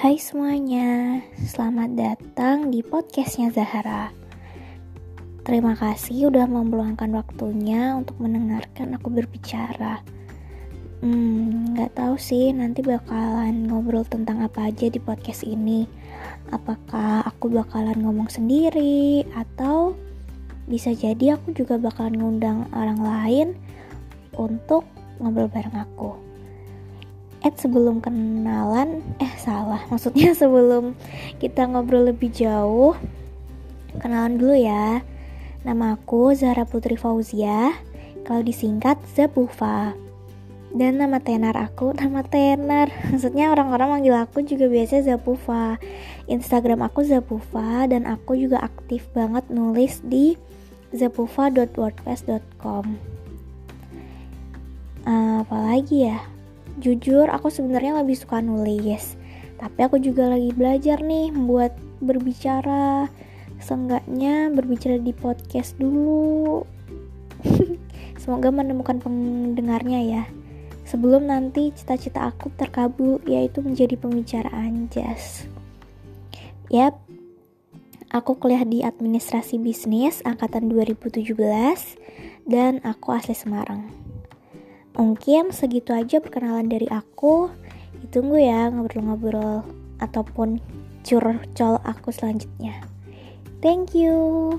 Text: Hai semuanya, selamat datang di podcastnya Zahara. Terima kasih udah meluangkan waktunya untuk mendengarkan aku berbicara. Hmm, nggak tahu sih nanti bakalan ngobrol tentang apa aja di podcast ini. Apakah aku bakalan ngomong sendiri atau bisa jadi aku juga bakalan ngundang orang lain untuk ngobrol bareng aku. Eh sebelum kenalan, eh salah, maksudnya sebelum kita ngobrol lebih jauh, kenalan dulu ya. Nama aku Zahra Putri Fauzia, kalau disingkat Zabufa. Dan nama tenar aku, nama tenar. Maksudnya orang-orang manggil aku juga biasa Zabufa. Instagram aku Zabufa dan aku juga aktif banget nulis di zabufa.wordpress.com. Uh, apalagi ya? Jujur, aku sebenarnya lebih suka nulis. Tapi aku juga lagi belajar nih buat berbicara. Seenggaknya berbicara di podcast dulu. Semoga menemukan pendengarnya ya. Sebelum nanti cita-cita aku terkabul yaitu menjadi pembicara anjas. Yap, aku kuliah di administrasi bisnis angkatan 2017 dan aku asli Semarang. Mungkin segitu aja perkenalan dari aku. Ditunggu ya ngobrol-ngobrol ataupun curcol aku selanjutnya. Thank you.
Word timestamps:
Hai 0.00 0.16
semuanya, 0.16 1.20
selamat 1.44 1.92
datang 1.92 2.72
di 2.72 2.80
podcastnya 2.80 3.52
Zahara. 3.52 4.08
Terima 5.44 5.76
kasih 5.76 6.32
udah 6.32 6.48
meluangkan 6.48 7.12
waktunya 7.12 8.00
untuk 8.00 8.16
mendengarkan 8.16 8.96
aku 8.96 9.12
berbicara. 9.12 10.00
Hmm, 11.04 11.76
nggak 11.76 12.00
tahu 12.00 12.16
sih 12.16 12.48
nanti 12.48 12.80
bakalan 12.80 13.68
ngobrol 13.68 14.08
tentang 14.08 14.40
apa 14.40 14.72
aja 14.72 14.88
di 14.88 14.96
podcast 14.96 15.44
ini. 15.44 15.84
Apakah 16.48 17.20
aku 17.28 17.52
bakalan 17.52 18.00
ngomong 18.00 18.32
sendiri 18.32 19.28
atau 19.36 19.92
bisa 20.64 20.96
jadi 20.96 21.36
aku 21.36 21.52
juga 21.52 21.76
bakalan 21.76 22.16
ngundang 22.16 22.72
orang 22.72 23.04
lain 23.04 23.48
untuk 24.32 24.88
ngobrol 25.20 25.52
bareng 25.52 25.76
aku. 25.76 26.29
Eh 27.50 27.58
sebelum 27.58 27.98
kenalan, 27.98 29.02
eh 29.18 29.34
salah, 29.42 29.82
maksudnya 29.90 30.30
sebelum 30.38 30.94
kita 31.42 31.66
ngobrol 31.66 32.06
lebih 32.14 32.30
jauh, 32.30 32.94
kenalan 33.98 34.38
dulu 34.38 34.54
ya. 34.54 35.02
Nama 35.66 35.98
aku 35.98 36.30
Zahra 36.38 36.62
Putri 36.62 36.94
Fauzia, 36.94 37.74
kalau 38.22 38.46
disingkat 38.46 39.02
Zabufa. 39.18 39.98
Dan 40.70 41.02
nama 41.02 41.18
tenar 41.18 41.58
aku, 41.58 41.90
nama 41.98 42.22
tenar. 42.22 42.94
Maksudnya 43.10 43.50
orang-orang 43.50 43.98
manggil 43.98 44.14
aku 44.14 44.46
juga 44.46 44.70
biasa 44.70 45.02
Zabufa. 45.02 45.82
Instagram 46.30 46.86
aku 46.86 47.02
Zabufa 47.02 47.90
dan 47.90 48.06
aku 48.06 48.38
juga 48.38 48.62
aktif 48.62 49.10
banget 49.10 49.50
nulis 49.50 49.98
di 50.06 50.38
zabufa.wordpress.com. 50.94 52.86
Uh, 55.02 55.42
apalagi 55.42 56.06
ya? 56.14 56.22
Jujur, 56.78 57.26
aku 57.26 57.50
sebenarnya 57.50 57.98
lebih 57.98 58.14
suka 58.14 58.38
nulis. 58.38 59.18
Tapi 59.58 59.80
aku 59.82 59.98
juga 59.98 60.30
lagi 60.30 60.54
belajar 60.54 61.02
nih 61.02 61.34
buat 61.34 61.74
berbicara. 61.98 63.10
Seenggaknya 63.60 64.48
berbicara 64.54 64.96
di 65.02 65.12
podcast 65.12 65.76
dulu. 65.76 66.64
Semoga 68.22 68.48
menemukan 68.54 69.02
pendengarnya 69.02 70.00
ya. 70.00 70.24
Sebelum 70.88 71.28
nanti 71.28 71.70
cita-cita 71.70 72.30
aku 72.30 72.50
terkabul 72.56 73.22
yaitu 73.28 73.60
menjadi 73.62 73.94
pembicara 74.00 74.50
anjas. 74.50 75.46
Yap, 76.72 76.98
aku 78.10 78.38
kuliah 78.40 78.64
di 78.66 78.82
administrasi 78.82 79.60
bisnis 79.60 80.18
angkatan 80.26 80.66
2017 80.72 81.36
dan 82.48 82.82
aku 82.82 83.14
asli 83.14 83.36
Semarang. 83.36 83.99
Mungkin 84.98 85.54
segitu 85.54 85.94
aja 85.94 86.18
perkenalan 86.18 86.66
dari 86.66 86.90
aku. 86.90 87.50
Ditunggu 88.02 88.40
ya 88.40 88.72
ngobrol-ngobrol 88.72 89.62
ataupun 90.00 90.58
curcol 91.06 91.78
aku 91.84 92.10
selanjutnya. 92.10 92.82
Thank 93.60 93.92
you. 93.92 94.56